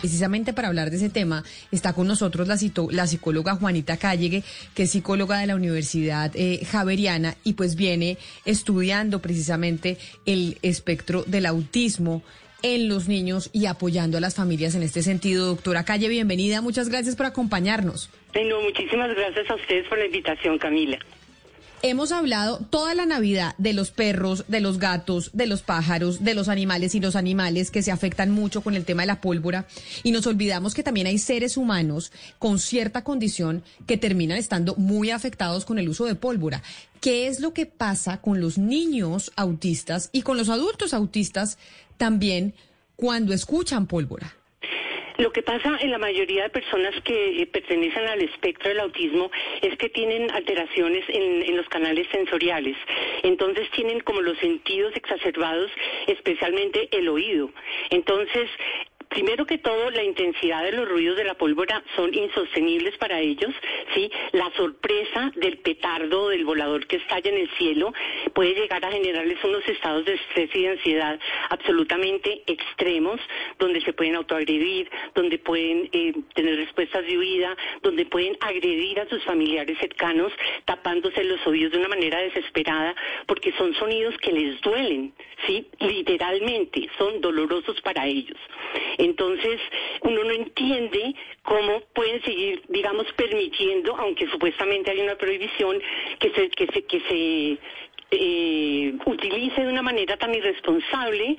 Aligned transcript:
Precisamente 0.00 0.52
para 0.52 0.68
hablar 0.68 0.90
de 0.90 0.96
ese 0.96 1.10
tema 1.10 1.44
está 1.70 1.92
con 1.92 2.06
nosotros 2.06 2.48
la, 2.48 2.56
la 2.90 3.06
psicóloga 3.06 3.56
Juanita 3.56 3.96
Callegue, 3.96 4.42
que 4.74 4.84
es 4.84 4.90
psicóloga 4.90 5.38
de 5.38 5.46
la 5.46 5.54
Universidad 5.54 6.32
eh, 6.34 6.64
Javeriana 6.64 7.36
y 7.44 7.54
pues 7.54 7.76
viene 7.76 8.18
estudiando 8.44 9.20
precisamente 9.20 9.98
el 10.26 10.58
espectro 10.62 11.24
del 11.26 11.46
autismo 11.46 12.22
en 12.62 12.88
los 12.88 13.08
niños 13.08 13.50
y 13.52 13.66
apoyando 13.66 14.18
a 14.18 14.20
las 14.20 14.34
familias 14.34 14.74
en 14.74 14.82
este 14.82 15.02
sentido. 15.02 15.46
Doctora 15.46 15.84
Calle, 15.84 16.08
bienvenida. 16.08 16.60
Muchas 16.60 16.88
gracias 16.88 17.16
por 17.16 17.26
acompañarnos. 17.26 18.10
Bueno, 18.32 18.60
muchísimas 18.60 19.14
gracias 19.14 19.50
a 19.50 19.54
ustedes 19.54 19.86
por 19.88 19.98
la 19.98 20.06
invitación, 20.06 20.58
Camila. 20.58 20.98
Hemos 21.82 22.12
hablado 22.12 22.58
toda 22.58 22.94
la 22.94 23.06
Navidad 23.06 23.54
de 23.56 23.72
los 23.72 23.90
perros, 23.90 24.44
de 24.48 24.60
los 24.60 24.78
gatos, 24.78 25.30
de 25.32 25.46
los 25.46 25.62
pájaros, 25.62 26.22
de 26.22 26.34
los 26.34 26.48
animales 26.48 26.94
y 26.94 27.00
los 27.00 27.16
animales 27.16 27.70
que 27.70 27.82
se 27.82 27.90
afectan 27.90 28.30
mucho 28.30 28.60
con 28.60 28.74
el 28.74 28.84
tema 28.84 29.02
de 29.02 29.06
la 29.06 29.22
pólvora 29.22 29.66
y 30.02 30.12
nos 30.12 30.26
olvidamos 30.26 30.74
que 30.74 30.82
también 30.82 31.06
hay 31.06 31.16
seres 31.16 31.56
humanos 31.56 32.12
con 32.38 32.58
cierta 32.58 33.02
condición 33.02 33.62
que 33.86 33.96
terminan 33.96 34.36
estando 34.36 34.74
muy 34.76 35.10
afectados 35.10 35.64
con 35.64 35.78
el 35.78 35.88
uso 35.88 36.04
de 36.04 36.16
pólvora. 36.16 36.62
¿Qué 37.00 37.28
es 37.28 37.40
lo 37.40 37.54
que 37.54 37.64
pasa 37.64 38.20
con 38.20 38.42
los 38.42 38.58
niños 38.58 39.32
autistas 39.36 40.10
y 40.12 40.20
con 40.20 40.36
los 40.36 40.50
adultos 40.50 40.92
autistas 40.92 41.56
también 41.96 42.52
cuando 42.94 43.32
escuchan 43.32 43.86
pólvora? 43.86 44.34
Lo 45.20 45.32
que 45.32 45.42
pasa 45.42 45.76
en 45.80 45.90
la 45.90 45.98
mayoría 45.98 46.44
de 46.44 46.48
personas 46.48 46.94
que 47.04 47.42
eh, 47.42 47.46
pertenecen 47.46 48.08
al 48.08 48.22
espectro 48.22 48.70
del 48.70 48.80
autismo 48.80 49.30
es 49.60 49.76
que 49.76 49.90
tienen 49.90 50.30
alteraciones 50.30 51.04
en, 51.10 51.42
en, 51.42 51.56
los 51.58 51.68
canales 51.68 52.06
sensoriales. 52.10 52.74
Entonces 53.22 53.70
tienen 53.72 54.00
como 54.00 54.22
los 54.22 54.38
sentidos 54.38 54.96
exacerbados, 54.96 55.70
especialmente 56.06 56.88
el 56.90 57.06
oído. 57.10 57.50
Entonces, 57.90 58.48
primero 59.10 59.44
que 59.44 59.58
todo, 59.58 59.90
la 59.90 60.04
intensidad 60.04 60.62
de 60.62 60.72
los 60.72 60.88
ruidos 60.88 61.16
de 61.16 61.24
la 61.24 61.34
pólvora 61.34 61.82
son 61.96 62.14
insostenibles 62.14 62.96
para 62.96 63.20
ellos, 63.20 63.52
¿sí? 63.92 64.10
La 64.32 64.50
sorpresa 64.56 65.32
del 65.34 65.58
petardo, 65.58 66.28
del 66.28 66.44
volador 66.44 66.86
que 66.86 66.96
estalla 66.96 67.28
en 67.28 67.38
el 67.38 67.50
cielo, 67.58 67.92
puede 68.32 68.54
llegar 68.54 68.84
a 68.84 68.92
generarles 68.92 69.42
unos 69.44 69.66
estados 69.68 70.04
de 70.04 70.14
estrés 70.14 70.50
y 70.54 70.62
de 70.62 70.68
ansiedad 70.68 71.20
absolutamente 71.50 72.42
extremos, 72.46 73.20
donde 73.58 73.80
se 73.80 73.92
pueden 73.92 74.14
autoagredir, 74.14 74.88
donde 75.14 75.38
pueden 75.38 75.88
eh, 75.92 76.12
tener 76.34 76.56
respuestas 76.56 77.04
de 77.04 77.18
huida, 77.18 77.56
donde 77.82 78.06
pueden 78.06 78.36
agredir 78.40 79.00
a 79.00 79.08
sus 79.08 79.22
familiares 79.24 79.76
cercanos, 79.78 80.32
tapándose 80.64 81.24
los 81.24 81.44
oídos 81.46 81.72
de 81.72 81.78
una 81.78 81.88
manera 81.88 82.20
desesperada, 82.20 82.94
porque 83.26 83.52
son 83.58 83.74
sonidos 83.74 84.16
que 84.18 84.32
les 84.32 84.60
duelen, 84.60 85.12
¿sí? 85.46 85.66
Literalmente, 85.80 86.88
son 86.96 87.20
dolorosos 87.20 87.80
para 87.80 88.06
ellos. 88.06 88.38
Entonces, 89.00 89.58
uno 90.02 90.24
no 90.24 90.30
entiende 90.30 91.14
cómo 91.42 91.80
pueden 91.94 92.22
seguir, 92.22 92.62
digamos, 92.68 93.06
permitiendo, 93.14 93.96
aunque 93.96 94.28
supuestamente 94.28 94.90
hay 94.90 95.00
una 95.00 95.16
prohibición, 95.16 95.80
que 96.18 96.30
se, 96.34 96.50
que 96.50 96.66
se, 96.66 96.84
que 96.84 97.00
se 97.00 97.58
eh, 98.10 98.94
utilice 99.06 99.62
de 99.62 99.68
una 99.68 99.80
manera 99.82 100.18
tan 100.18 100.34
irresponsable 100.34 101.36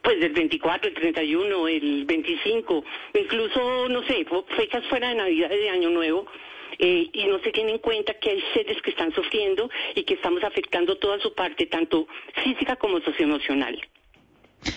pues 0.00 0.20
del 0.20 0.32
24, 0.32 0.88
el 0.88 0.94
31, 0.94 1.68
el 1.68 2.04
25, 2.06 2.84
incluso, 3.14 3.88
no 3.88 4.02
sé, 4.04 4.26
fechas 4.56 4.84
fuera 4.86 5.10
de 5.10 5.14
Navidad 5.14 5.50
y 5.52 5.58
de 5.58 5.70
Año 5.70 5.90
Nuevo, 5.90 6.26
eh, 6.78 7.08
y 7.12 7.24
no 7.26 7.38
se 7.40 7.52
tiene 7.52 7.72
en 7.72 7.78
cuenta 7.78 8.14
que 8.14 8.30
hay 8.30 8.42
seres 8.54 8.80
que 8.82 8.90
están 8.90 9.14
sufriendo 9.14 9.70
y 9.94 10.02
que 10.02 10.14
estamos 10.14 10.42
afectando 10.42 10.96
toda 10.96 11.20
su 11.20 11.34
parte, 11.34 11.66
tanto 11.66 12.08
física 12.42 12.76
como 12.76 13.00
socioemocional. 13.00 13.80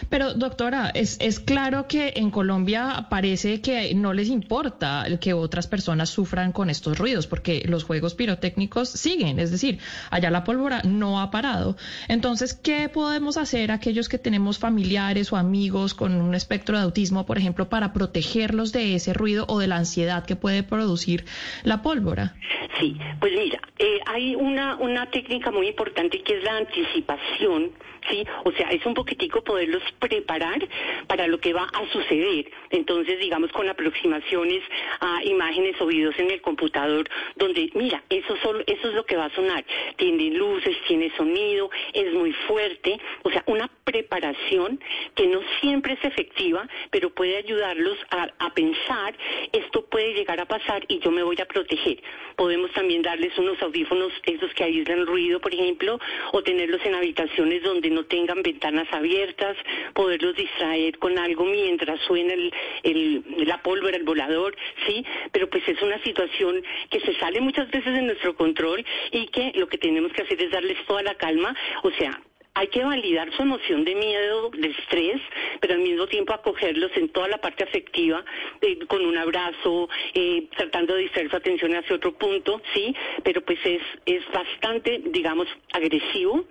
Pero 0.10 0.34
doctora, 0.34 0.92
es, 0.94 1.18
es 1.20 1.40
claro 1.40 1.88
que 1.88 2.14
en 2.16 2.32
Colombia 2.32 3.08
parece 3.10 3.62
que 3.62 3.94
no 3.96 4.14
les 4.14 4.30
importa 4.30 5.06
que 5.20 5.34
otras 5.34 5.68
personas 5.68 6.10
sufran 6.10 6.52
con 6.52 6.70
estos 6.70 6.98
ruidos, 6.98 7.28
porque 7.28 7.64
los 7.68 7.84
juegos 7.84 8.16
pirotécnicos 8.16 8.90
siguen, 8.90 9.40
es 9.40 9.52
decir, 9.52 9.80
allá 10.10 10.30
la 10.30 10.44
pólvora 10.44 10.82
no 10.84 11.20
ha 11.20 11.32
parado. 11.32 11.76
Entonces, 12.08 12.54
¿qué 12.54 12.90
podemos 12.90 13.38
hacer 13.38 13.72
aquellos 13.72 14.10
que 14.10 14.18
tenemos 14.18 14.60
familiares 14.60 15.32
o 15.32 15.38
amigos 15.38 15.94
con 15.94 16.16
un 16.16 16.36
espectro 16.36 16.78
de 16.78 16.84
autismo, 16.84 17.26
por 17.26 17.38
ejemplo, 17.38 17.70
para 17.70 17.94
protegerlos 17.94 18.72
de 18.72 18.96
ese 18.96 19.14
ruido 19.14 19.46
o 19.48 19.60
de 19.60 19.68
la 19.68 19.78
ansiedad 19.78 20.26
que 20.26 20.36
puede 20.36 20.64
producir 20.64 21.26
la 21.64 21.82
pólvora? 21.82 22.36
Sí, 22.80 22.98
pues 23.20 23.32
mira, 23.38 23.60
eh, 23.80 24.00
hay 24.06 24.36
una, 24.36 24.76
una 24.78 25.10
técnica 25.10 25.52
muy 25.52 25.68
importante 25.68 26.22
que 26.22 26.38
es 26.38 26.44
la 26.44 26.58
anticipación 26.58 27.72
¿sí? 28.10 28.26
O 28.44 28.52
sea, 28.52 28.70
es 28.70 28.86
un 28.86 28.94
poquitico 28.94 29.44
poderlos 29.44 29.84
preparar 30.00 30.68
para 31.08 31.28
lo 31.28 31.40
que 31.40 31.54
va 31.54 31.64
a 31.64 31.86
suceder. 31.92 32.50
Entonces, 32.72 33.20
digamos, 33.20 33.52
con 33.52 33.68
aproximaciones 33.70 34.64
a 35.00 35.24
imágenes 35.24 35.80
o 35.80 35.86
videos 35.86 36.18
en 36.20 36.32
el 36.32 36.42
computador, 36.42 37.08
donde, 37.36 37.70
mira, 37.74 38.04
eso, 38.10 38.36
solo, 38.38 38.64
eso 38.68 38.90
es 38.90 38.96
lo 38.96 39.06
que 39.06 39.16
va 39.16 39.26
a 39.26 39.36
sonar. 39.36 39.64
Tiene 39.98 40.32
luces, 40.32 40.76
tiene 40.88 41.12
sonido, 41.16 41.70
es 41.94 42.14
muy 42.14 42.34
fuerte. 42.48 43.00
O 43.24 43.30
sea, 43.30 43.44
una 43.48 43.70
preparación 43.84 44.80
que 45.16 45.28
no 45.28 45.42
siempre 45.62 45.94
es 45.94 46.04
efectiva, 46.04 46.68
pero 46.92 47.10
puede 47.10 47.38
ayudarlos 47.38 47.98
a, 48.10 48.30
a 48.40 48.54
pensar, 48.54 49.16
esto 49.52 49.86
puede 49.86 50.14
llegar 50.14 50.40
a 50.40 50.46
pasar 50.46 50.84
y 50.88 51.00
yo 51.00 51.12
me 51.12 51.24
voy 51.24 51.38
a 51.42 51.46
proteger. 51.46 52.02
Podemos 52.36 52.72
también 52.72 53.02
darles 53.02 53.38
unos 53.38 53.62
audífonos, 53.62 54.12
esos 54.24 54.54
que 54.54 54.64
aíslan 54.64 55.06
ruido, 55.06 55.40
por 55.40 55.54
ejemplo, 55.54 56.00
o 56.32 56.42
tenerlos 56.44 56.84
en 56.86 56.96
habitaciones 56.96 57.64
donde 57.64 57.90
no 57.96 58.06
tengan 58.06 58.44
ventanas 58.44 58.88
abiertas, 58.92 59.58
poderlos 59.94 60.36
distraer 60.36 61.00
con 61.00 61.18
algo 61.18 61.46
mientras 61.46 62.00
suena 62.02 62.34
el, 62.34 63.24
la 63.48 63.62
pólvora, 63.62 63.98
el 63.98 64.04
volador, 64.04 64.56
¿sí? 64.86 65.04
Pero 65.32 65.50
pues 65.50 65.68
es 65.68 65.82
una 65.82 66.02
situación 66.04 66.62
que 66.90 67.00
se 67.00 67.16
sale 67.16 67.42
muchas 67.42 67.70
veces 67.72 67.94
de 67.94 68.02
nuestro 68.02 68.36
control 68.36 68.86
y 69.12 69.28
que 69.28 69.54
lo 69.56 69.68
que 69.68 69.78
tenemos 69.78 70.12
que 70.12 70.24
hacer 70.24 70.42
es 70.42 70.52
darles 70.52 70.78
toda 70.86 71.02
la 71.02 71.16
calma, 71.16 71.56
o 71.84 71.92
sea, 71.92 72.22
hay 72.58 72.68
que 72.68 72.84
validar 72.84 73.32
su 73.36 73.42
emoción 73.42 73.84
de 73.84 73.96
miedo, 73.96 74.50
de 74.52 74.70
estrés, 74.70 75.22
pero 75.60 75.74
al 75.74 75.82
mismo 75.82 76.08
tiempo 76.08 76.34
acogerlos 76.34 76.90
en 76.96 77.10
toda 77.10 77.28
la 77.28 77.38
parte 77.40 77.66
afectiva, 77.66 78.24
eh, 78.62 78.80
con 78.88 79.06
un 79.06 79.18
abrazo, 79.18 79.90
eh, 80.14 80.48
tratando 80.56 80.96
de 80.96 81.02
distraer 81.02 81.30
su 81.30 81.36
atención 81.36 81.76
hacia 81.76 81.98
otro 81.98 82.14
punto, 82.18 82.62
sí, 82.74 82.96
pero 83.24 83.42
pues 83.42 83.60
es, 83.66 83.82
es 84.06 84.24
bastante, 84.32 85.02
digamos, 85.06 85.48
agresivo 85.74 86.46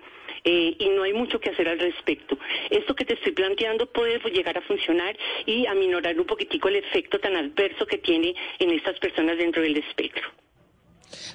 eh, 0.45 0.75
y 0.79 0.89
no 0.89 1.03
hay 1.03 1.13
mucho 1.13 1.39
que 1.39 1.49
hacer 1.49 1.67
al 1.67 1.79
respecto. 1.79 2.37
Esto 2.69 2.95
que 2.95 3.03
te 3.03 3.15
estoy 3.15 3.33
planteando 3.33 3.91
puede 3.91 4.19
llegar 4.31 4.57
a 4.57 4.61
funcionar 4.61 5.17
y 5.45 5.65
aminorar 5.65 6.17
un 6.19 6.25
poquitico 6.25 6.69
el 6.69 6.77
efecto 6.77 7.19
tan 7.19 7.35
adverso 7.35 7.85
que 7.85 7.97
tiene 7.97 8.35
en 8.59 8.69
estas 8.69 8.97
personas 8.99 9.37
dentro 9.37 9.61
del 9.61 9.77
espectro. 9.77 10.23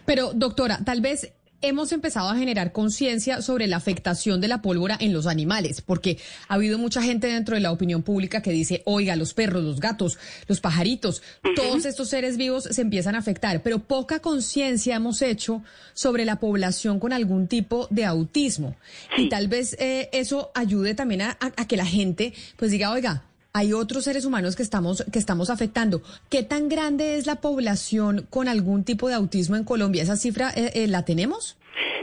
Pero, 0.06 0.32
doctora, 0.32 0.78
tal 0.84 1.00
vez 1.00 1.32
hemos 1.62 1.92
empezado 1.92 2.28
a 2.28 2.36
generar 2.36 2.72
conciencia 2.72 3.42
sobre 3.42 3.66
la 3.66 3.76
afectación 3.76 4.40
de 4.40 4.48
la 4.48 4.62
pólvora 4.62 4.96
en 5.00 5.12
los 5.12 5.26
animales, 5.26 5.80
porque 5.80 6.18
ha 6.48 6.54
habido 6.54 6.78
mucha 6.78 7.02
gente 7.02 7.26
dentro 7.26 7.54
de 7.54 7.60
la 7.60 7.72
opinión 7.72 8.02
pública 8.02 8.42
que 8.42 8.50
dice, 8.50 8.82
oiga, 8.84 9.16
los 9.16 9.34
perros, 9.34 9.62
los 9.62 9.80
gatos, 9.80 10.18
los 10.46 10.60
pajaritos, 10.60 11.22
todos 11.56 11.84
estos 11.84 12.08
seres 12.08 12.36
vivos 12.36 12.64
se 12.64 12.82
empiezan 12.82 13.14
a 13.14 13.18
afectar, 13.18 13.62
pero 13.62 13.80
poca 13.80 14.20
conciencia 14.20 14.96
hemos 14.96 15.22
hecho 15.22 15.62
sobre 15.92 16.24
la 16.24 16.36
población 16.36 16.98
con 16.98 17.12
algún 17.12 17.46
tipo 17.46 17.86
de 17.90 18.04
autismo. 18.04 18.76
Y 19.16 19.28
tal 19.28 19.48
vez 19.48 19.76
eh, 19.78 20.08
eso 20.12 20.50
ayude 20.54 20.94
también 20.94 21.22
a, 21.22 21.38
a 21.40 21.66
que 21.66 21.76
la 21.76 21.86
gente 21.86 22.32
pues 22.56 22.70
diga, 22.70 22.90
oiga, 22.90 23.24
hay 23.52 23.72
otros 23.72 24.04
seres 24.04 24.24
humanos 24.24 24.56
que 24.56 24.62
estamos, 24.62 25.04
que 25.10 25.18
estamos 25.18 25.50
afectando. 25.50 26.02
¿Qué 26.28 26.42
tan 26.42 26.68
grande 26.68 27.16
es 27.16 27.26
la 27.26 27.36
población 27.36 28.26
con 28.30 28.48
algún 28.48 28.84
tipo 28.84 29.08
de 29.08 29.14
autismo 29.14 29.56
en 29.56 29.64
Colombia? 29.64 30.02
¿Esa 30.02 30.16
cifra 30.16 30.50
eh, 30.54 30.72
eh, 30.74 30.86
la 30.86 31.04
tenemos? 31.04 31.56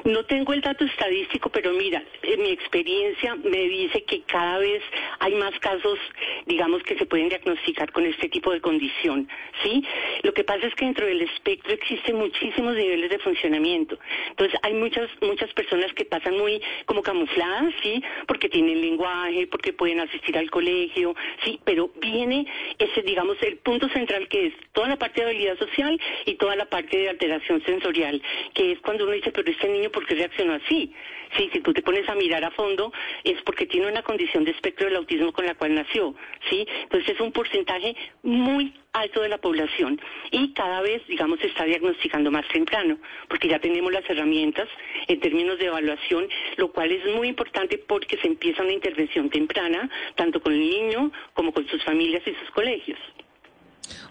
No 0.07 0.23
tengo 0.23 0.53
el 0.53 0.61
dato 0.61 0.85
estadístico, 0.85 1.49
pero 1.49 1.73
mira, 1.73 2.01
en 2.23 2.41
mi 2.41 2.51
experiencia 2.51 3.35
me 3.35 3.67
dice 3.67 4.05
que 4.05 4.21
cada 4.21 4.57
vez 4.57 4.81
hay 5.19 5.35
más 5.35 5.51
casos, 5.59 5.99
digamos, 6.45 6.81
que 6.83 6.97
se 6.97 7.05
pueden 7.05 7.27
diagnosticar 7.27 7.91
con 7.91 8.05
este 8.05 8.29
tipo 8.29 8.53
de 8.53 8.61
condición, 8.61 9.27
¿sí? 9.61 9.83
Lo 10.23 10.33
que 10.33 10.45
pasa 10.45 10.65
es 10.65 10.75
que 10.75 10.85
dentro 10.85 11.05
del 11.05 11.23
espectro 11.23 11.73
existen 11.73 12.15
muchísimos 12.15 12.77
niveles 12.77 13.09
de 13.09 13.19
funcionamiento. 13.19 13.99
Entonces, 14.29 14.57
hay 14.63 14.75
muchas 14.75 15.09
muchas 15.21 15.51
personas 15.51 15.93
que 15.93 16.05
pasan 16.05 16.37
muy 16.37 16.61
como 16.85 17.03
camufladas, 17.03 17.73
¿sí? 17.83 18.01
Porque 18.27 18.47
tienen 18.47 18.79
lenguaje, 18.79 19.45
porque 19.47 19.73
pueden 19.73 19.99
asistir 19.99 20.37
al 20.37 20.49
colegio, 20.49 21.15
¿sí? 21.43 21.59
Pero 21.65 21.91
viene 21.99 22.47
ese, 22.79 23.01
digamos, 23.01 23.35
el 23.43 23.57
punto 23.57 23.89
central 23.89 24.29
que 24.29 24.47
es 24.47 24.53
toda 24.71 24.87
la 24.87 24.95
parte 24.95 25.19
de 25.19 25.31
habilidad 25.31 25.59
social 25.59 25.99
y 26.25 26.35
toda 26.35 26.55
la 26.55 26.65
parte 26.65 26.97
de 26.97 27.09
alteración 27.09 27.61
sensorial, 27.65 28.21
que 28.53 28.71
es 28.71 28.79
cuando 28.79 29.03
uno 29.03 29.11
dice, 29.11 29.33
pero 29.33 29.51
este 29.51 29.67
niño 29.67 29.91
por 29.97 30.05
qué 30.05 30.13
reaccionó 30.13 30.53
así. 30.53 30.93
Sí, 31.35 31.49
si 31.51 31.59
tú 31.61 31.73
te 31.73 31.81
pones 31.81 32.07
a 32.07 32.13
mirar 32.13 32.43
a 32.45 32.51
fondo, 32.51 32.93
es 33.23 33.41
porque 33.41 33.65
tiene 33.65 33.87
una 33.87 34.03
condición 34.03 34.43
de 34.43 34.51
espectro 34.51 34.85
del 34.85 34.95
autismo 34.97 35.33
con 35.33 35.47
la 35.47 35.55
cual 35.55 35.73
nació, 35.73 36.13
¿sí? 36.51 36.67
Entonces 36.83 37.15
es 37.15 37.19
un 37.19 37.31
porcentaje 37.31 37.95
muy 38.21 38.75
alto 38.93 39.21
de 39.21 39.29
la 39.29 39.39
población 39.39 39.99
y 40.29 40.53
cada 40.53 40.81
vez, 40.81 41.01
digamos, 41.07 41.39
se 41.39 41.47
está 41.47 41.63
diagnosticando 41.63 42.29
más 42.29 42.47
temprano, 42.49 42.99
porque 43.27 43.47
ya 43.47 43.57
tenemos 43.57 43.91
las 43.91 44.07
herramientas 44.07 44.69
en 45.07 45.19
términos 45.19 45.57
de 45.57 45.65
evaluación, 45.65 46.29
lo 46.57 46.71
cual 46.71 46.91
es 46.91 47.03
muy 47.15 47.29
importante 47.29 47.79
porque 47.79 48.17
se 48.17 48.27
empieza 48.27 48.61
una 48.61 48.73
intervención 48.73 49.31
temprana, 49.31 49.89
tanto 50.13 50.39
con 50.41 50.53
el 50.53 50.59
niño 50.59 51.11
como 51.33 51.51
con 51.51 51.67
sus 51.67 51.83
familias 51.83 52.21
y 52.27 52.35
sus 52.35 52.51
colegios. 52.51 52.99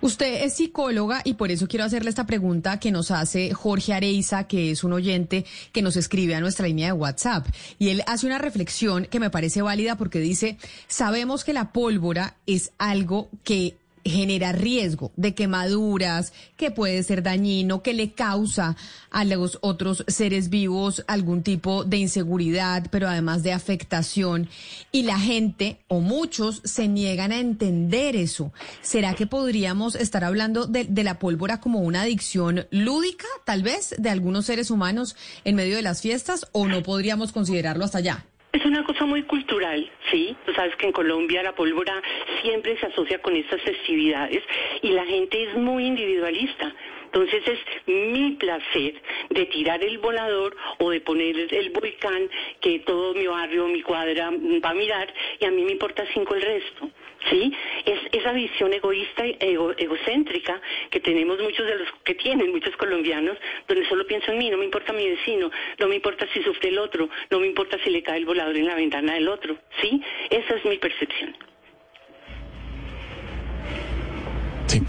Usted 0.01 0.45
es 0.45 0.55
psicóloga 0.55 1.23
y 1.25 1.35
por 1.35 1.51
eso 1.51 1.67
quiero 1.67 1.85
hacerle 1.85 2.11
esta 2.11 2.27
pregunta 2.27 2.79
que 2.79 2.91
nos 2.91 3.11
hace 3.11 3.53
Jorge 3.55 3.95
Areiza, 3.95 4.45
que 4.45 4.71
es 4.71 4.85
un 4.85 4.93
oyente 4.93 5.45
que 5.73 5.83
nos 5.83 5.97
escribe 5.97 6.35
a 6.35 6.41
nuestra 6.41 6.67
línea 6.67 6.89
de 6.89 6.93
WhatsApp. 6.93 7.47
Y 7.79 7.89
él 7.91 8.03
hace 8.07 8.27
una 8.27 8.39
reflexión 8.39 9.07
que 9.07 9.21
me 9.21 9.31
parece 9.31 9.63
válida 9.63 9.97
porque 9.97 10.21
dice, 10.21 10.59
sabemos 10.89 11.45
que 11.45 11.53
la 11.53 11.73
pólvora 11.73 12.37
es 12.47 12.73
algo 12.79 13.29
que 13.45 13.77
genera 14.09 14.53
riesgo 14.53 15.13
de 15.17 15.35
quemaduras, 15.35 16.33
que 16.57 16.71
puede 16.71 17.03
ser 17.03 17.23
dañino, 17.23 17.83
que 17.83 17.95
le 17.95 18.13
causa 18.13 18.77
a 19.11 19.25
los 19.25 19.59
otros 19.63 20.05
seres 20.09 20.51
vivos 20.51 21.05
algún 21.07 21.43
tipo 21.43 21.85
de 21.85 21.99
inseguridad, 21.99 22.87
pero 22.91 23.09
además 23.09 23.43
de 23.43 23.53
afectación. 23.53 24.49
Y 24.93 25.03
la 25.03 25.19
gente 25.19 25.79
o 25.89 26.01
muchos 26.01 26.61
se 26.65 26.89
niegan 26.89 27.33
a 27.33 27.39
entender 27.39 28.17
eso. 28.17 28.53
¿Será 28.83 29.15
que 29.15 29.27
podríamos 29.27 29.95
estar 29.95 30.25
hablando 30.25 30.67
de, 30.67 30.87
la 31.05 31.19
pólvora 31.19 31.61
como 31.61 31.81
una 31.81 32.03
adicción 32.03 32.67
lúdica, 32.71 33.27
tal 33.45 33.63
vez, 33.63 33.95
de 33.99 34.11
algunos 34.11 34.47
seres 34.47 34.71
humanos 34.71 35.17
en 35.45 35.55
medio 35.55 35.77
de 35.77 35.83
las 35.83 36.01
fiestas 36.01 36.47
o 36.53 36.67
no 36.67 36.83
podríamos 36.83 37.33
considerarlo 37.33 37.85
hasta 37.85 37.99
allá? 37.99 38.27
Es 38.53 38.65
una 38.65 38.85
cosa 38.85 39.05
muy 39.05 39.23
cultural, 39.25 39.91
¿sí? 40.11 40.35
Tú 40.47 40.55
sabes 40.55 40.75
que 40.77 40.87
en 40.87 40.93
Colombia 40.93 41.43
la 41.43 41.55
pólvora 41.55 42.03
siempre 42.43 42.79
se 42.79 42.87
asocia 42.87 43.21
con 43.21 43.37
estas 43.37 43.61
festividades 43.61 44.43
y 44.83 44.91
la 44.91 45.05
gente 45.05 45.43
es 45.45 45.55
muy 45.57 45.85
individualista. 45.85 46.75
Entonces 47.05 47.43
es 47.47 47.59
mi 47.87 48.33
placer 48.33 48.95
de 49.31 49.47
tirar 49.47 49.83
el 49.83 49.99
volador 49.99 50.57
o 50.79 50.91
de 50.91 51.01
poner 51.01 51.55
el 51.55 51.71
volcán 51.71 52.29
que 52.61 52.81
todo 52.81 53.15
mi 53.15 53.27
barrio, 53.27 53.69
mi 53.69 53.83
cuadra 53.83 54.31
va 54.31 54.71
a 54.71 54.75
mirar 54.75 55.13
y 55.39 55.45
a 55.45 55.51
mí 55.51 55.63
me 55.63 55.73
importa 55.73 56.05
cinco 56.13 56.35
el 56.35 56.43
resto. 56.43 56.91
¿Sí? 57.31 57.53
Es 57.85 57.99
esa 58.13 58.33
visión 58.33 58.73
egoísta, 58.73 59.25
ego, 59.41 59.73
egocéntrica 59.77 60.61
que 60.91 61.01
tenemos 61.01 61.39
muchos 61.41 61.67
de 61.67 61.77
los 61.77 61.89
que 62.05 62.15
tienen 62.15 62.51
muchos 62.53 62.77
colombianos, 62.77 63.37
donde 63.69 63.89
solo 63.89 64.07
pienso 64.07 64.33
en 64.33 64.39
mí, 64.39 64.51
no 64.51 64.59
me 64.59 64.65
importa 64.65 64.93
mi 64.93 65.09
vecino, 65.09 65.51
no 65.79 65.89
me 65.89 65.97
importa 65.97 66.27
si 66.33 66.43
sufre 66.43 66.69
el 66.69 66.79
otro, 66.79 67.09
no 67.31 67.41
me 67.41 67.47
importa 67.47 67.77
si 67.85 67.91
le 67.91 68.03
cae 68.03 68.19
el 68.19 68.27
volador 68.27 68.57
en 68.57 68.67
la 68.67 68.75
ventana 68.75 69.15
del 69.15 69.29
otro, 69.29 69.57
¿sí? 69.81 70.03
Esa 70.31 70.55
es 70.55 70.65
mi 70.65 70.79
percepción. 70.79 71.37
Sí. 74.67 74.83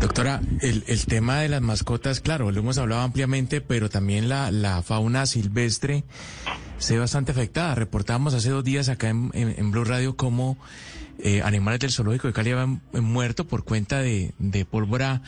Doctora, 0.00 0.40
el, 0.60 0.84
el 0.88 1.06
tema 1.06 1.40
de 1.40 1.48
las 1.48 1.62
mascotas, 1.62 2.20
claro, 2.20 2.50
lo 2.50 2.60
hemos 2.60 2.76
hablado 2.76 3.00
ampliamente, 3.00 3.62
pero 3.62 3.88
también 3.88 4.28
la, 4.28 4.50
la 4.50 4.82
fauna 4.82 5.24
silvestre 5.24 6.04
se 6.76 6.94
ve 6.94 7.00
bastante 7.00 7.32
afectada. 7.32 7.74
Reportábamos 7.74 8.34
hace 8.34 8.50
dos 8.50 8.62
días 8.62 8.90
acá 8.90 9.08
en, 9.08 9.30
en, 9.32 9.54
en 9.56 9.70
Blue 9.70 9.84
Radio 9.84 10.14
cómo 10.14 10.58
eh, 11.22 11.42
animales 11.42 11.80
del 11.80 11.90
zoológico 11.90 12.28
de 12.28 12.34
Cali 12.34 12.50
habían 12.50 12.82
muerto 12.92 13.46
por 13.46 13.64
cuenta 13.64 14.00
de, 14.00 14.32
de 14.38 14.64
pólvora 14.64 15.22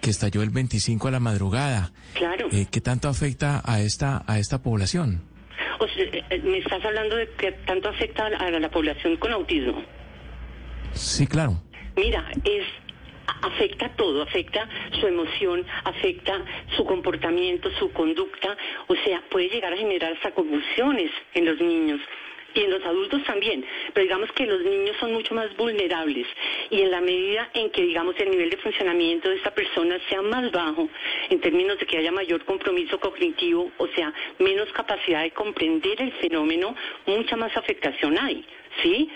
que 0.00 0.10
estalló 0.10 0.42
el 0.42 0.50
25 0.50 1.08
a 1.08 1.10
la 1.10 1.20
madrugada. 1.20 1.92
Claro. 2.14 2.48
Eh, 2.52 2.66
¿Qué 2.70 2.80
tanto 2.80 3.08
afecta 3.08 3.62
a 3.64 3.80
esta, 3.80 4.24
a 4.26 4.38
esta 4.38 4.62
población? 4.62 5.22
O 5.78 5.86
sea, 5.86 6.04
eh, 6.04 6.40
me 6.42 6.58
estás 6.58 6.84
hablando 6.84 7.16
de 7.16 7.28
que 7.38 7.52
tanto 7.52 7.88
afecta 7.88 8.26
a 8.26 8.30
la, 8.30 8.38
a 8.38 8.50
la 8.50 8.70
población 8.70 9.16
con 9.16 9.32
autismo. 9.32 9.82
Sí, 10.92 11.26
claro. 11.26 11.62
Mira, 11.96 12.30
es 12.44 12.64
afecta 13.42 13.88
todo, 13.96 14.22
afecta 14.22 14.68
su 15.00 15.06
emoción, 15.06 15.64
afecta 15.84 16.44
su 16.76 16.84
comportamiento, 16.84 17.70
su 17.78 17.92
conducta, 17.92 18.56
o 18.88 18.94
sea, 19.04 19.22
puede 19.30 19.48
llegar 19.48 19.72
a 19.72 19.76
generar 19.76 20.12
hasta 20.12 20.32
convulsiones 20.32 21.10
en 21.34 21.44
los 21.44 21.60
niños 21.60 22.00
y 22.54 22.60
en 22.60 22.70
los 22.70 22.82
adultos 22.84 23.22
también, 23.24 23.64
pero 23.92 24.04
digamos 24.04 24.30
que 24.32 24.46
los 24.46 24.60
niños 24.62 24.96
son 24.98 25.12
mucho 25.12 25.34
más 25.34 25.54
vulnerables 25.56 26.26
y 26.70 26.80
en 26.80 26.90
la 26.90 27.00
medida 27.00 27.50
en 27.54 27.70
que 27.70 27.82
digamos 27.82 28.14
el 28.18 28.30
nivel 28.30 28.50
de 28.50 28.56
funcionamiento 28.58 29.28
de 29.28 29.36
esta 29.36 29.52
persona 29.52 29.98
sea 30.08 30.22
más 30.22 30.50
bajo 30.50 30.88
en 31.28 31.40
términos 31.40 31.78
de 31.78 31.86
que 31.86 31.98
haya 31.98 32.12
mayor 32.12 32.44
compromiso 32.44 32.98
cognitivo, 32.98 33.70
o 33.78 33.86
sea, 33.88 34.12
menos 34.38 34.70
capacidad 34.72 35.22
de 35.22 35.30
comprender 35.30 36.00
el 36.00 36.12
fenómeno, 36.12 36.74
mucha 37.06 37.36
más 37.36 37.56
afectación 37.56 38.18
hay, 38.18 38.44
¿sí? 38.82 39.08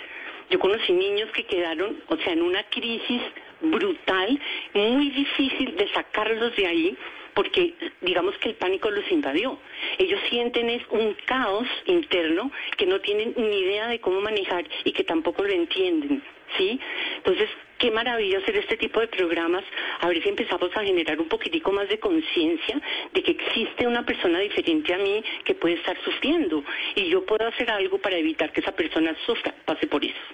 Yo 0.51 0.59
conocí 0.59 0.93
niños 0.93 1.31
que 1.33 1.45
quedaron, 1.45 2.03
o 2.09 2.17
sea, 2.19 2.33
en 2.33 2.43
una 2.43 2.63
crisis 2.65 3.23
brutal, 3.61 4.39
muy 4.75 5.11
difícil 5.11 5.75
de 5.77 5.89
sacarlos 5.89 6.55
de 6.57 6.67
ahí 6.67 6.97
porque 7.35 7.75
digamos 8.01 8.37
que 8.39 8.51
el 8.51 8.55
pánico 8.55 8.91
los 8.91 9.11
invadió. 9.11 9.59
Ellos 9.99 10.21
sienten 10.31 10.71
es 10.71 10.83
un 10.91 11.17
caos 11.27 11.67
interno 11.87 12.51
que 12.77 12.87
no 12.87 13.01
tienen 13.01 13.35
ni 13.37 13.61
idea 13.61 13.89
de 13.89 14.01
cómo 14.01 14.21
manejar 14.21 14.65
y 14.85 14.93
que 14.93 15.05
tampoco 15.05 15.43
lo 15.43 15.53
entienden, 15.53 16.23
¿sí? 16.57 16.79
Entonces, 17.17 17.49
qué 17.79 17.91
maravilla 17.91 18.39
hacer 18.39 18.57
este 18.57 18.77
tipo 18.77 19.01
de 19.01 19.09
programas, 19.09 19.65
a 20.01 20.09
ver 20.09 20.23
si 20.23 20.29
empezamos 20.29 20.71
a 20.77 20.85
generar 20.85 21.21
un 21.21 21.29
poquitico 21.29 21.73
más 21.73 21.89
de 21.89 21.99
conciencia 21.99 22.81
de 23.13 23.23
que 23.23 23.33
existe 23.33 23.87
una 23.87 24.07
persona 24.07 24.39
diferente 24.39 24.95
a 24.95 24.99
mí 24.99 25.23
que 25.45 25.55
puede 25.55 25.75
estar 25.75 25.97
sufriendo 26.05 26.65
y 26.95 27.09
yo 27.09 27.25
puedo 27.27 27.47
hacer 27.47 27.71
algo 27.71 27.99
para 27.99 28.17
evitar 28.17 28.53
que 28.53 28.61
esa 28.61 28.73
persona 28.73 29.15
sufra, 29.27 29.55
pase 29.65 29.87
por 29.87 30.05
eso. 30.05 30.34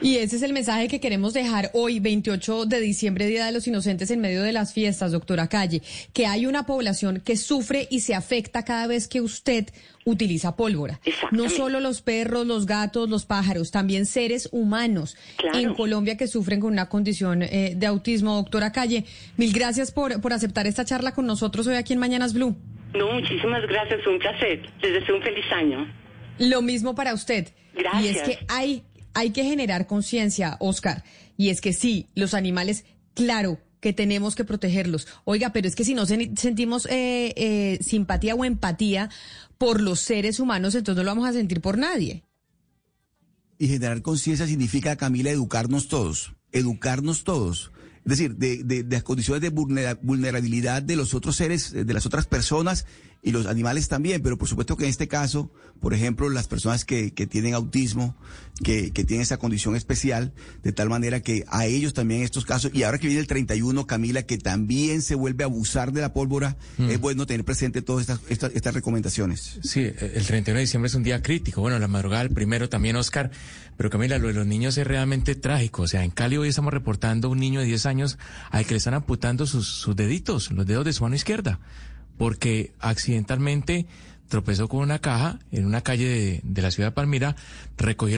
Y 0.00 0.16
ese 0.16 0.36
es 0.36 0.42
el 0.42 0.52
mensaje 0.52 0.88
que 0.88 1.00
queremos 1.00 1.32
dejar 1.32 1.70
hoy, 1.74 2.00
28 2.00 2.66
de 2.66 2.80
diciembre, 2.80 3.26
Día 3.26 3.46
de 3.46 3.52
los 3.52 3.66
Inocentes, 3.66 4.10
en 4.10 4.20
medio 4.20 4.42
de 4.42 4.52
las 4.52 4.72
fiestas, 4.72 5.12
doctora 5.12 5.48
Calle, 5.48 5.82
que 6.12 6.26
hay 6.26 6.46
una 6.46 6.66
población 6.66 7.20
que 7.24 7.36
sufre 7.36 7.88
y 7.90 8.00
se 8.00 8.14
afecta 8.14 8.64
cada 8.64 8.86
vez 8.86 9.08
que 9.08 9.20
usted 9.20 9.66
utiliza 10.04 10.56
pólvora. 10.56 11.00
No 11.30 11.48
solo 11.48 11.80
los 11.80 12.02
perros, 12.02 12.46
los 12.46 12.66
gatos, 12.66 13.08
los 13.08 13.26
pájaros, 13.26 13.70
también 13.70 14.06
seres 14.06 14.48
humanos 14.52 15.16
claro. 15.36 15.58
en 15.58 15.74
Colombia 15.74 16.16
que 16.16 16.26
sufren 16.26 16.60
con 16.60 16.72
una 16.72 16.88
condición 16.88 17.42
eh, 17.42 17.74
de 17.76 17.86
autismo. 17.86 18.36
Doctora 18.36 18.72
Calle, 18.72 19.04
mil 19.36 19.52
gracias 19.52 19.92
por, 19.92 20.20
por 20.20 20.32
aceptar 20.32 20.66
esta 20.66 20.84
charla 20.84 21.12
con 21.12 21.26
nosotros 21.26 21.66
hoy 21.66 21.74
aquí 21.74 21.92
en 21.92 21.98
Mañanas 21.98 22.34
Blue. 22.34 22.56
No, 22.94 23.12
muchísimas 23.12 23.62
gracias, 23.66 24.06
un 24.06 24.18
placer. 24.18 24.62
Les 24.82 24.92
deseo 24.92 25.16
un 25.16 25.22
feliz 25.22 25.44
año. 25.52 25.86
Lo 26.38 26.62
mismo 26.62 26.94
para 26.94 27.14
usted. 27.14 27.48
Gracias. 27.74 28.04
Y 28.04 28.08
es 28.08 28.22
que 28.22 28.38
hay 28.48 28.82
hay 29.14 29.30
que 29.30 29.44
generar 29.44 29.86
conciencia, 29.86 30.56
Oscar. 30.60 31.04
Y 31.36 31.48
es 31.48 31.60
que 31.60 31.72
sí, 31.72 32.08
los 32.14 32.34
animales, 32.34 32.84
claro 33.14 33.58
que 33.80 33.92
tenemos 33.92 34.34
que 34.34 34.44
protegerlos. 34.44 35.08
Oiga, 35.24 35.52
pero 35.52 35.66
es 35.66 35.74
que 35.74 35.84
si 35.84 35.94
no 35.94 36.06
sentimos 36.06 36.86
eh, 36.86 37.32
eh, 37.36 37.78
simpatía 37.82 38.34
o 38.34 38.44
empatía 38.44 39.10
por 39.58 39.80
los 39.80 40.00
seres 40.00 40.38
humanos, 40.38 40.74
entonces 40.74 40.98
no 40.98 41.04
lo 41.04 41.10
vamos 41.16 41.28
a 41.28 41.32
sentir 41.32 41.60
por 41.60 41.78
nadie. 41.78 42.24
Y 43.58 43.68
generar 43.68 44.02
conciencia 44.02 44.46
significa, 44.46 44.96
Camila, 44.96 45.30
educarnos 45.30 45.88
todos, 45.88 46.34
educarnos 46.52 47.24
todos. 47.24 47.72
Es 48.04 48.10
decir, 48.10 48.36
de, 48.36 48.64
de, 48.64 48.82
de 48.82 48.96
las 48.96 49.02
condiciones 49.02 49.42
de 49.42 49.50
vulnerabilidad 49.50 50.82
de 50.82 50.96
los 50.96 51.12
otros 51.12 51.36
seres, 51.36 51.72
de 51.72 51.92
las 51.92 52.06
otras 52.06 52.26
personas 52.26 52.86
y 53.22 53.32
los 53.32 53.46
animales 53.46 53.88
también, 53.88 54.22
pero 54.22 54.38
por 54.38 54.48
supuesto 54.48 54.76
que 54.76 54.84
en 54.84 54.90
este 54.90 55.06
caso, 55.06 55.50
por 55.78 55.92
ejemplo, 55.92 56.28
las 56.30 56.48
personas 56.48 56.84
que, 56.84 57.12
que 57.12 57.26
tienen 57.26 57.52
autismo, 57.52 58.16
que, 58.64 58.92
que, 58.92 59.04
tienen 59.04 59.22
esa 59.22 59.36
condición 59.36 59.76
especial, 59.76 60.32
de 60.62 60.72
tal 60.72 60.88
manera 60.88 61.20
que 61.20 61.44
a 61.48 61.66
ellos 61.66 61.92
también 61.92 62.22
estos 62.22 62.46
casos, 62.46 62.70
y 62.74 62.82
ahora 62.82 62.98
que 62.98 63.08
viene 63.08 63.20
el 63.20 63.26
31, 63.26 63.86
Camila, 63.86 64.22
que 64.22 64.38
también 64.38 65.02
se 65.02 65.14
vuelve 65.14 65.44
a 65.44 65.46
abusar 65.48 65.92
de 65.92 66.00
la 66.00 66.14
pólvora, 66.14 66.56
mm. 66.78 66.90
es 66.90 67.00
bueno 67.00 67.26
tener 67.26 67.44
presente 67.44 67.82
todas 67.82 68.02
estas, 68.02 68.20
estas, 68.30 68.52
estas, 68.54 68.72
recomendaciones. 68.72 69.58
Sí, 69.62 69.80
el 69.80 70.24
31 70.24 70.56
de 70.56 70.60
diciembre 70.60 70.88
es 70.88 70.94
un 70.94 71.02
día 71.02 71.20
crítico, 71.20 71.60
bueno, 71.60 71.78
la 71.78 71.88
madrugada, 71.88 72.22
el 72.22 72.30
primero 72.30 72.70
también, 72.70 72.96
Oscar, 72.96 73.30
pero 73.76 73.90
Camila, 73.90 74.18
lo 74.18 74.28
de 74.28 74.34
los 74.34 74.46
niños 74.46 74.78
es 74.78 74.86
realmente 74.86 75.34
trágico, 75.34 75.82
o 75.82 75.88
sea, 75.88 76.04
en 76.04 76.10
Cali 76.10 76.38
hoy 76.38 76.48
estamos 76.48 76.72
reportando 76.72 77.28
un 77.28 77.38
niño 77.38 77.60
de 77.60 77.66
10 77.66 77.84
años 77.86 78.18
al 78.50 78.64
que 78.64 78.72
le 78.72 78.78
están 78.78 78.94
amputando 78.94 79.46
sus, 79.46 79.66
sus 79.66 79.94
deditos, 79.94 80.50
los 80.52 80.66
dedos 80.66 80.86
de 80.86 80.92
su 80.94 81.02
mano 81.02 81.16
izquierda 81.16 81.60
porque 82.16 82.72
accidentalmente 82.80 83.86
tropezó 84.28 84.68
con 84.68 84.80
una 84.80 85.00
caja 85.00 85.38
en 85.50 85.66
una 85.66 85.82
calle 85.82 86.08
de, 86.08 86.40
de 86.44 86.62
la 86.62 86.70
ciudad 86.70 86.90
de 86.90 86.94
Palmira, 86.94 87.36
recogió 87.76 88.08